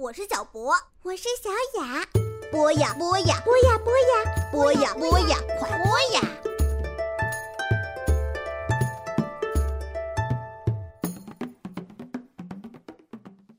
[0.00, 0.72] 我是小博，
[1.02, 1.50] 我是小
[1.82, 2.06] 雅。
[2.52, 6.22] 播呀播呀，播呀播呀，播呀播呀，快播呀！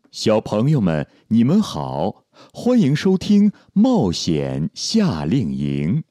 [0.10, 2.24] 小朋友们，你们好，
[2.54, 6.04] 欢迎收听《冒险夏令营》。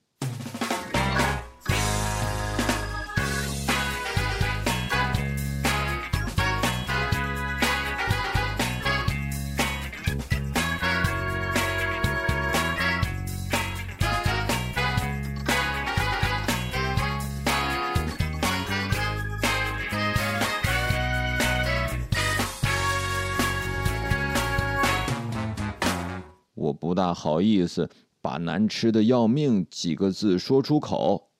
[26.78, 31.30] 不大好意思把“难吃的要命”几个字说出口。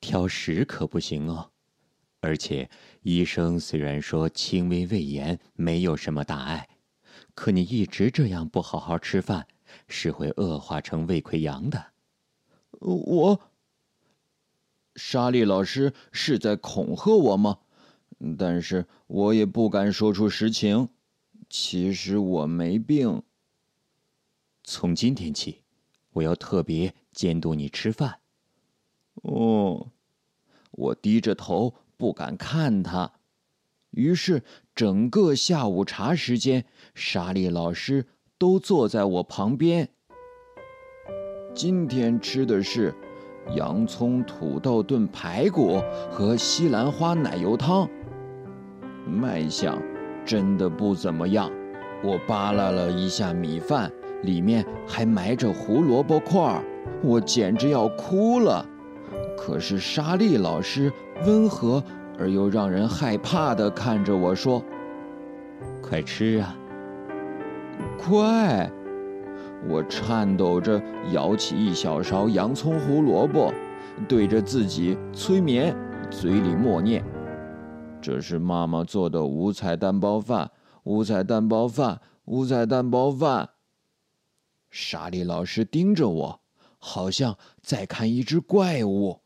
[0.00, 1.50] 挑食可不行哦，
[2.20, 2.68] 而且
[3.02, 6.68] 医生虽然说轻微胃炎没有什么大碍，
[7.34, 9.46] 可你一直这样不好好吃饭，
[9.86, 11.92] 是会恶化成胃溃疡的。
[12.80, 13.40] 我，
[14.96, 17.60] 莎莉老师是在恐吓我吗？
[18.36, 20.88] 但是我也不敢说出实情。
[21.48, 23.22] 其实我没病。
[24.72, 25.60] 从今天起，
[26.14, 28.20] 我要特别监督你吃饭。
[29.16, 29.88] 哦，
[30.70, 33.12] 我低着头不敢看他。
[33.90, 34.42] 于是
[34.74, 38.06] 整个下午茶时间，莎莉老师
[38.38, 39.90] 都坐在我旁边。
[41.54, 42.94] 今天吃的是
[43.54, 47.86] 洋葱土豆炖排骨和西兰花奶油汤，
[49.06, 49.78] 卖相
[50.24, 51.52] 真的不怎么样。
[52.02, 53.92] 我扒拉了一下米饭。
[54.22, 56.62] 里面还埋着胡萝卜块儿，
[57.02, 58.64] 我简直要哭了。
[59.36, 60.92] 可是莎莉老师
[61.26, 61.82] 温和
[62.18, 64.62] 而又让人害怕地看着我说
[65.82, 66.56] ：“快吃啊，
[67.98, 68.70] 快！”
[69.68, 70.80] 我颤抖着
[71.12, 73.52] 舀起一小勺洋葱胡萝卜，
[74.08, 75.74] 对着自己催眠，
[76.10, 77.04] 嘴里默念
[78.00, 80.50] ：“这是妈妈做的五彩蛋包饭，
[80.84, 83.48] 五彩蛋包饭，五彩蛋包饭。”
[84.72, 86.40] 莎莉老师盯着我，
[86.78, 89.20] 好像在看一只怪物。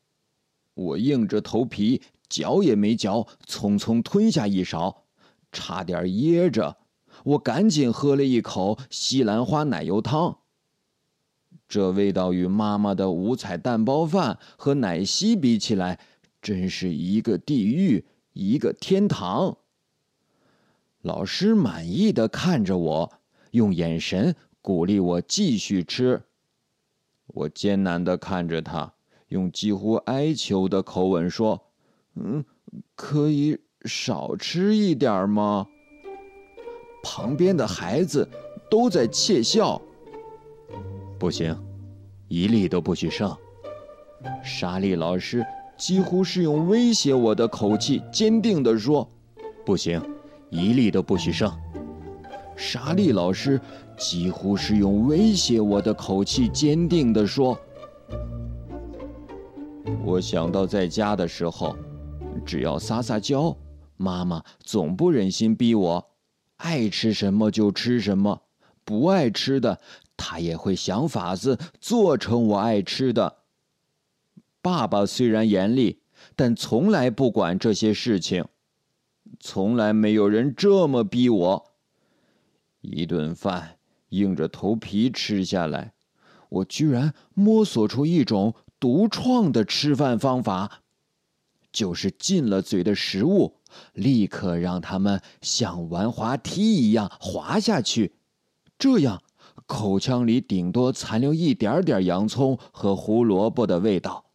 [0.75, 5.05] 我硬着头皮，嚼也没嚼，匆匆吞下一勺，
[5.53, 6.79] 差点噎着。
[7.23, 10.39] 我赶紧喝了一口西兰花奶油汤。
[11.69, 16.01] 这味道与妈妈的五彩蛋包饭和奶昔比起来，
[16.43, 19.59] 真是一个地狱，一个天堂。
[21.03, 23.13] 老师满意的看着我，
[23.53, 24.35] 用眼神。
[24.67, 26.21] 鼓励我继续吃。
[27.29, 28.95] 我艰难的看着他，
[29.29, 31.69] 用几乎哀求的口吻说
[32.19, 32.45] ：“嗯，
[32.97, 35.69] 可以少吃一点吗？”
[37.01, 38.29] 旁边的孩子
[38.69, 39.81] 都在窃笑。
[41.17, 41.57] 不行，
[42.27, 43.33] 一粒都不许剩。
[44.43, 45.47] 莎莉老师
[45.79, 49.09] 几乎是用威胁我的口气，坚定的说
[49.65, 50.03] ：“不行，
[50.51, 51.49] 一粒都不许剩。”
[52.59, 53.61] 莎莉老师
[53.97, 57.59] 几乎是用威胁我的口气，坚定地说
[60.05, 61.75] ：“我想到在家的时候，
[62.45, 63.57] 只要撒撒娇，
[63.97, 66.07] 妈妈总不忍心逼我，
[66.57, 68.43] 爱吃什么就吃什么，
[68.85, 69.81] 不爱吃的，
[70.17, 73.39] 她也会想法子做成我爱吃的。
[74.61, 76.03] 爸爸虽然严厉，
[76.35, 78.45] 但从来不管这些事情，
[79.41, 81.65] 从来没有人这么逼我。”
[82.83, 83.76] 一顿饭
[84.19, 85.93] 硬着头皮吃下来，
[86.49, 90.83] 我居然摸索出一种独创的吃饭方法，
[91.73, 93.57] 就是进了嘴的食物
[93.93, 98.17] 立刻让它们像玩滑梯一样滑下去，
[98.79, 99.23] 这样
[99.67, 104.27] 口腔里顶多残留一点点洋葱和胡萝卜的味道，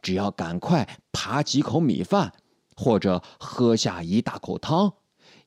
[0.00, 2.32] 只要赶快扒几口米饭，
[2.76, 4.94] 或者喝下一大口汤。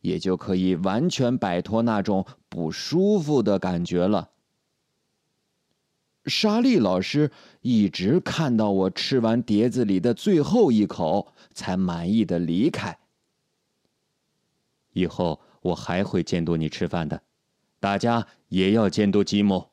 [0.01, 4.29] 也就可以完全摆脱那种不舒服的感觉了。
[6.25, 7.31] 莎莉老师
[7.61, 12.99] 一直看到我吃完碟子里的最后一口，才满意的离开。
[14.93, 17.21] 以后我还会监督你吃饭的，
[17.79, 19.65] 大家也要监督吉姆。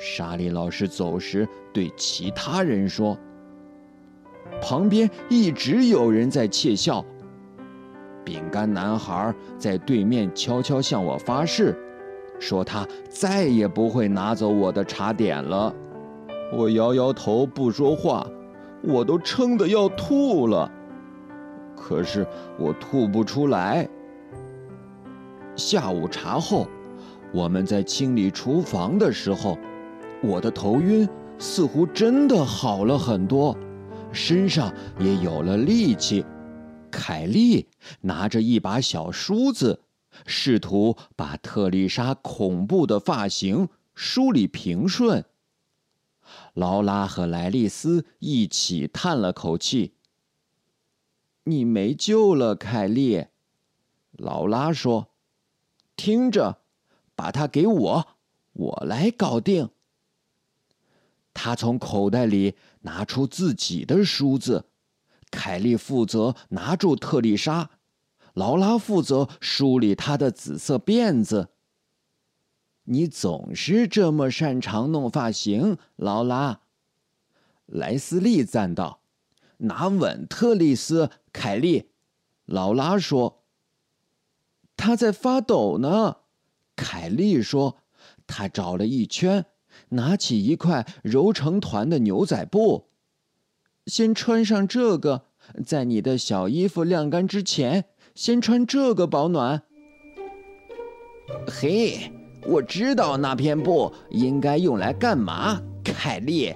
[0.00, 3.18] 莎莉老师走时对其他人说
[4.62, 7.04] ：“旁边一直有人在窃笑。”
[8.28, 11.74] 饼干男孩在对面悄悄向我发誓，
[12.38, 15.74] 说他再也不会拿走我的茶点了。
[16.52, 18.26] 我摇摇头不说话，
[18.82, 20.70] 我都撑得要吐了，
[21.74, 22.26] 可是
[22.58, 23.88] 我吐不出来。
[25.56, 26.66] 下午茶后，
[27.32, 29.56] 我们在清理厨房的时候，
[30.22, 31.08] 我的头晕
[31.38, 33.56] 似乎真的好了很多，
[34.12, 36.26] 身上也有了力气。
[37.00, 37.68] 凯莉
[38.00, 39.84] 拿着一把小梳子，
[40.26, 45.24] 试图把特丽莎恐怖的发型梳理平顺。
[46.54, 49.94] 劳拉和莱利斯一起叹了口气
[51.44, 53.26] ：“你没救了，凯莉。”
[54.10, 55.10] 劳拉说
[55.94, 56.58] ：“听着，
[57.14, 58.08] 把它给我，
[58.52, 59.70] 我来搞定。”
[61.32, 64.64] 他从口袋里拿出自己的梳子，
[65.30, 67.70] 凯莉负责拿住特丽莎，
[68.34, 71.48] 劳拉负责梳理她的紫色辫子。
[72.84, 76.60] 你总是这么擅长弄发型，劳拉。
[77.66, 79.02] 莱斯利赞道
[79.58, 81.90] ：“拿稳，特丽斯，凯莉。”
[82.46, 83.44] 劳拉说
[84.74, 86.18] ：“他在发抖呢。”
[86.74, 87.76] 凯莉说
[88.26, 89.44] ：“他找了一圈，
[89.90, 92.88] 拿起一块揉成团的牛仔布，
[93.88, 95.22] 先穿上这个，
[95.66, 99.62] 在你的小衣服晾干之前，先穿这个保暖。”
[101.48, 102.12] 嘿。
[102.46, 106.54] 我知道那片布应该用来干嘛，凯莉。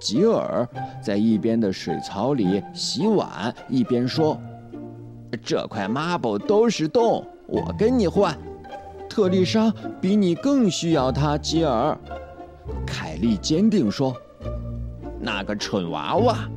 [0.00, 0.66] 吉尔
[1.02, 4.40] 在一边的水槽里洗碗，一边说
[5.44, 8.38] ：“这块抹布都是洞，我跟你换。”
[9.10, 11.98] 特丽莎比你更需要它，吉尔。
[12.86, 14.16] 凯莉坚定说
[15.26, 16.48] ：“那个蠢娃娃，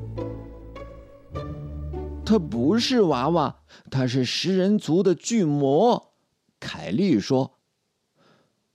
[2.23, 6.13] 他不是娃娃，他是食人族的巨魔。”
[6.61, 7.57] 凯莉说。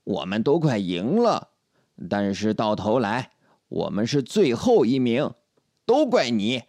[0.02, 1.50] 我们都快赢了，
[2.10, 3.30] 但是到头来
[3.68, 5.32] 我们是最后一名，
[5.86, 6.64] 都怪你！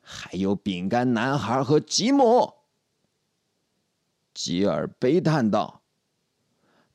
[0.00, 2.54] 还有饼干男孩和吉姆。
[4.32, 5.82] 吉尔悲叹道：“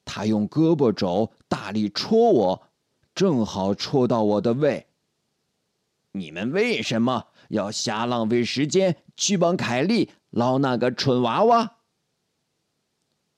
[0.04, 2.64] 他用胳膊肘大力戳我，
[3.14, 4.88] 正好戳到我的胃。
[6.12, 11.78] 你们为什么要瞎浪费时间去帮凯莉捞那个蠢娃娃？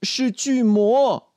[0.02, 1.34] 是巨魔！”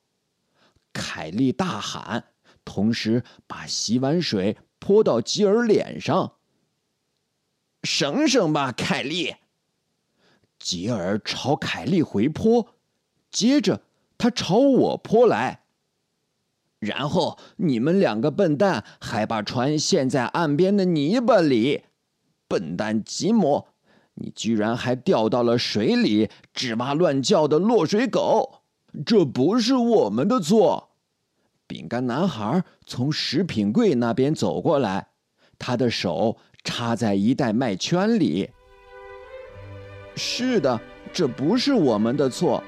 [0.92, 2.26] 凯莉大喊，
[2.64, 6.34] 同时把洗碗水泼到吉尔脸上。
[7.82, 9.36] 省省吧，凯莉！
[10.58, 12.76] 吉尔朝凯莉回泼，
[13.30, 13.82] 接着
[14.16, 15.61] 他朝我泼来。
[16.82, 21.82] 然后你们两个笨蛋还把船陷在岸边的泥巴里。
[22.48, 23.66] 笨蛋吉姆，
[24.14, 28.62] 你居然还掉到了水里，吱哇乱叫的落水狗。
[29.06, 30.88] 这不是我们的错。
[31.68, 35.06] 饼干男孩从食品柜那边走过来，
[35.60, 38.50] 他的手插在一袋麦圈里。
[40.16, 40.80] 是的，
[41.12, 42.60] 这不是我们的错，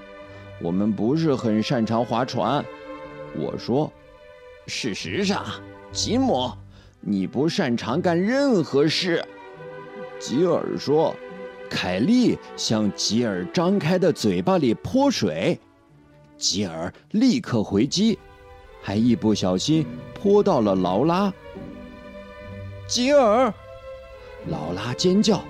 [0.62, 2.64] 我们不是很擅长划船。
[3.36, 3.92] 我说，
[4.66, 5.44] 事实上，
[5.92, 6.50] 吉姆，
[7.00, 9.22] 你不擅长干任何事。
[10.18, 11.14] 吉尔说，
[11.68, 15.58] 凯莉向吉尔张开的嘴巴里泼水。
[16.38, 18.18] 吉尔立刻回击，
[18.82, 21.32] 还一不小心泼到了劳拉。
[22.86, 23.52] 吉尔，
[24.46, 25.42] 劳拉尖叫：“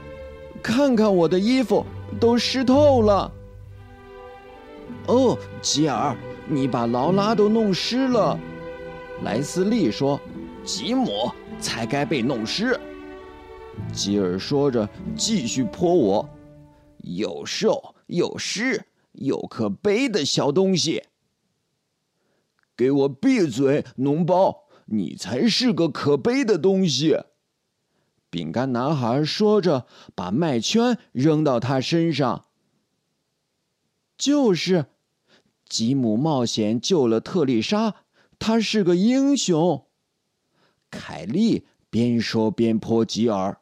[0.62, 1.86] 看看我的衣服
[2.18, 3.30] 都湿透了！”
[5.06, 6.16] 哦，吉尔，
[6.48, 8.38] 你把劳拉都弄湿了。
[9.22, 10.20] 莱斯利说
[10.64, 12.78] ：“吉姆才该被弄湿。”
[13.92, 16.28] 吉尔说着，继续泼我，
[16.98, 18.86] 又瘦又湿。
[19.12, 21.04] 又可悲的小东西！
[22.76, 24.64] 给我闭嘴，脓包！
[24.86, 27.16] 你才是个可悲的东西！
[28.28, 32.46] 饼干男孩说着，把麦圈扔到他身上。
[34.18, 34.86] 就是，
[35.68, 37.94] 吉姆冒险救了特丽莎，
[38.38, 39.86] 他是个英雄。
[40.90, 43.58] 凯莉边说边泼吉尔，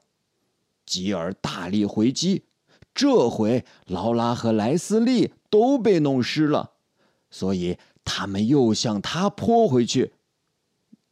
[0.87, 2.45] 吉尔大力回击。
[2.95, 5.33] 这回劳拉和莱斯利。
[5.53, 6.71] 都被弄湿了，
[7.31, 7.77] 所以
[8.07, 10.15] 他们又向他泼回去。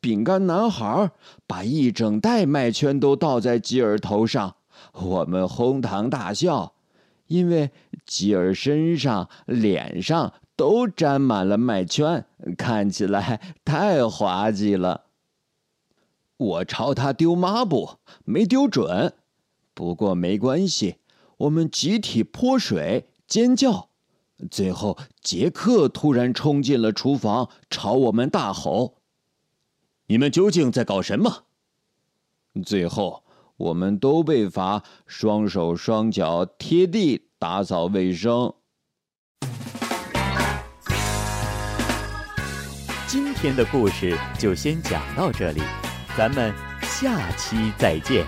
[0.01, 1.11] 饼干男孩
[1.47, 4.57] 把一整袋麦圈都倒在吉尔头上，
[4.95, 6.73] 我们哄堂大笑，
[7.27, 7.71] 因为
[8.07, 12.27] 吉尔身上、脸上都沾满了麦圈，
[12.59, 15.07] 看起来太滑稽了。
[16.37, 17.93] 我朝他丢抹布，
[18.27, 19.15] 没丢准，
[19.73, 20.97] 不过没关系，
[21.39, 23.89] 我们集体泼水，尖叫。
[24.51, 28.99] 最后，杰克突然冲进了厨房，朝我们大吼
[30.09, 31.45] ：“你们究竟在搞什么？”
[32.63, 33.25] 最后，
[33.57, 38.53] 我们都被罚双手双脚贴地打扫卫生。
[43.13, 45.61] 今天的故事就先讲到这里，
[46.17, 48.25] 咱们下期再见。